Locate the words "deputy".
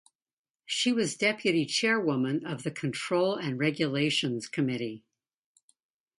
1.15-1.63